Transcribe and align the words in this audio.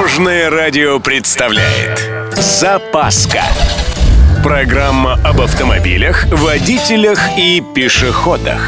Дорожное 0.00 0.48
радио 0.48 0.98
представляет 0.98 2.10
Запаска 2.34 3.42
Программа 4.42 5.20
об 5.22 5.42
автомобилях, 5.42 6.24
водителях 6.32 7.20
и 7.36 7.62
пешеходах 7.74 8.62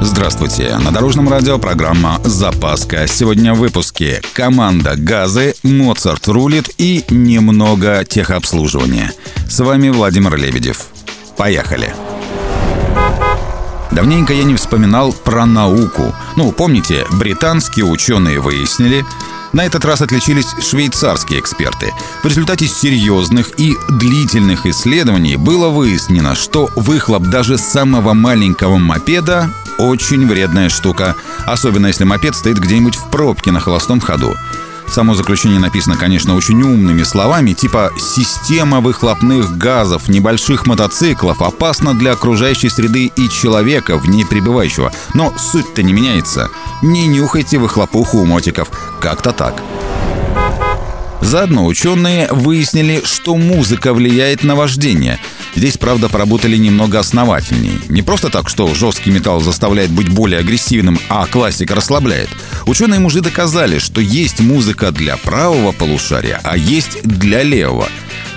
Здравствуйте! 0.00 0.76
На 0.78 0.92
Дорожном 0.92 1.28
радио 1.28 1.58
программа 1.58 2.20
«Запаска». 2.22 3.08
Сегодня 3.08 3.54
в 3.54 3.58
выпуске 3.58 4.22
«Команда 4.34 4.94
газы», 4.96 5.56
«Моцарт 5.64 6.28
рулит» 6.28 6.70
и 6.78 7.04
немного 7.10 8.04
техобслуживания. 8.04 9.12
С 9.48 9.58
вами 9.58 9.88
Владимир 9.88 10.36
Лебедев. 10.36 10.86
Поехали! 11.36 11.92
Давненько 13.90 14.32
я 14.32 14.44
не 14.44 14.54
вспоминал 14.54 15.12
про 15.12 15.44
науку. 15.44 16.14
Ну, 16.36 16.52
помните, 16.52 17.04
британские 17.10 17.86
ученые 17.86 18.38
выяснили, 18.38 19.04
на 19.56 19.64
этот 19.64 19.86
раз 19.86 20.02
отличились 20.02 20.54
швейцарские 20.60 21.40
эксперты. 21.40 21.90
В 22.22 22.26
результате 22.26 22.66
серьезных 22.66 23.58
и 23.58 23.74
длительных 23.88 24.66
исследований 24.66 25.36
было 25.36 25.70
выяснено, 25.70 26.34
что 26.34 26.68
выхлоп 26.76 27.22
даже 27.22 27.56
самого 27.56 28.12
маленького 28.12 28.76
мопеда 28.76 29.50
очень 29.78 30.26
вредная 30.26 30.68
штука, 30.68 31.16
особенно 31.46 31.86
если 31.86 32.04
мопед 32.04 32.34
стоит 32.34 32.58
где-нибудь 32.58 32.96
в 32.96 33.08
пробке 33.10 33.50
на 33.50 33.60
холостом 33.60 33.98
ходу. 33.98 34.36
Само 34.90 35.14
заключение 35.14 35.58
написано, 35.58 35.96
конечно, 35.96 36.36
очень 36.36 36.62
умными 36.62 37.02
словами, 37.02 37.52
типа 37.52 37.90
«система 37.98 38.80
выхлопных 38.80 39.58
газов 39.58 40.08
небольших 40.08 40.66
мотоциклов 40.66 41.42
опасна 41.42 41.94
для 41.94 42.12
окружающей 42.12 42.68
среды 42.68 43.10
и 43.14 43.28
человека, 43.28 43.98
в 43.98 44.08
ней 44.08 44.24
пребывающего». 44.24 44.92
Но 45.14 45.32
суть-то 45.36 45.82
не 45.82 45.92
меняется. 45.92 46.50
Не 46.82 47.06
нюхайте 47.06 47.58
выхлопуху 47.58 48.18
у 48.18 48.24
мотиков. 48.24 48.70
Как-то 49.00 49.32
так. 49.32 49.62
Заодно 51.20 51.66
ученые 51.66 52.28
выяснили, 52.30 53.02
что 53.04 53.36
музыка 53.36 53.92
влияет 53.92 54.44
на 54.44 54.54
вождение. 54.54 55.18
Здесь, 55.56 55.76
правда, 55.76 56.08
поработали 56.08 56.56
немного 56.56 57.00
основательнее. 57.00 57.80
Не 57.88 58.02
просто 58.02 58.28
так, 58.28 58.48
что 58.48 58.72
жесткий 58.74 59.10
металл 59.10 59.40
заставляет 59.40 59.90
быть 59.90 60.08
более 60.08 60.38
агрессивным, 60.38 61.00
а 61.08 61.26
классика 61.26 61.74
расслабляет. 61.74 62.28
Ученые 62.66 62.98
мужи 62.98 63.20
доказали, 63.20 63.78
что 63.78 64.00
есть 64.00 64.40
музыка 64.40 64.90
для 64.90 65.16
правого 65.16 65.70
полушария, 65.70 66.40
а 66.42 66.56
есть 66.56 67.00
для 67.04 67.44
левого. 67.44 67.88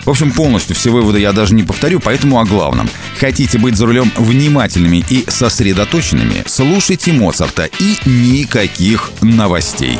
В 0.06 0.10
общем, 0.10 0.32
полностью 0.32 0.76
все 0.76 0.92
выводы 0.92 1.20
я 1.20 1.34
даже 1.34 1.56
не 1.56 1.64
повторю, 1.64 2.00
поэтому 2.00 2.40
о 2.40 2.46
главном. 2.46 2.88
Хотите 3.20 3.58
быть 3.58 3.76
за 3.76 3.88
рулем 3.88 4.12
внимательными 4.16 5.04
и 5.10 5.26
сосредоточенными, 5.28 6.44
слушайте 6.46 7.12
Моцарта 7.12 7.66
и 7.80 7.98
никаких 8.06 9.12
новостей. 9.22 10.00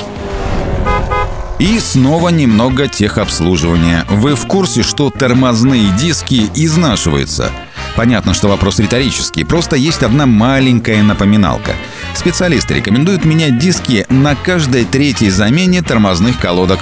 И 1.58 1.80
снова 1.80 2.30
немного 2.30 2.88
техобслуживания. 2.88 4.06
Вы 4.10 4.36
в 4.36 4.48
курсе, 4.48 4.82
что 4.82 5.10
тормозные 5.10 5.90
диски 6.00 6.50
изнашиваются? 6.56 7.52
Понятно, 7.98 8.34
что 8.34 8.48
вопрос 8.48 8.80
риторический, 8.80 9.44
просто 9.44 9.76
есть 9.76 10.04
одна 10.04 10.26
маленькая 10.26 11.04
напоминалка. 11.04 11.74
Специалисты 12.16 12.76
рекомендуют 12.76 13.26
менять 13.26 13.58
диски 13.58 14.06
на 14.10 14.36
каждой 14.36 14.86
третьей 14.86 15.30
замене 15.30 15.82
тормозных 15.82 16.40
колодок. 16.40 16.80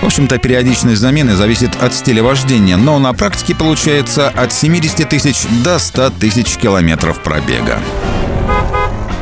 В 0.00 0.06
общем-то, 0.06 0.38
периодичность 0.38 1.00
замены 1.00 1.36
зависит 1.36 1.70
от 1.80 1.94
стиля 1.94 2.22
вождения, 2.22 2.76
но 2.76 2.98
на 2.98 3.12
практике 3.12 3.54
получается 3.54 4.28
от 4.28 4.52
70 4.52 5.08
тысяч 5.08 5.46
до 5.62 5.78
100 5.78 6.10
тысяч 6.10 6.56
километров 6.56 7.20
пробега. 7.22 7.78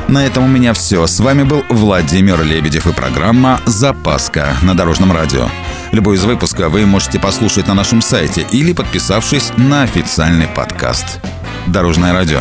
На 0.08 0.24
этом 0.24 0.44
у 0.44 0.48
меня 0.48 0.72
все. 0.72 1.06
С 1.06 1.20
вами 1.20 1.42
был 1.42 1.64
Владимир 1.68 2.42
Лебедев 2.42 2.86
и 2.86 2.92
программа 2.92 3.60
«Запаска» 3.66 4.56
на 4.62 4.74
Дорожном 4.74 5.12
радио. 5.12 5.48
Любой 5.92 6.16
из 6.16 6.24
выпуска 6.24 6.70
вы 6.70 6.86
можете 6.86 7.18
послушать 7.18 7.66
на 7.66 7.74
нашем 7.74 8.00
сайте 8.00 8.46
или 8.50 8.72
подписавшись 8.72 9.52
на 9.58 9.82
официальный 9.82 10.46
подкаст. 10.46 11.20
Дорожное 11.66 12.14
радио. 12.14 12.40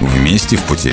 Вместе 0.00 0.56
в 0.56 0.62
пути. 0.62 0.92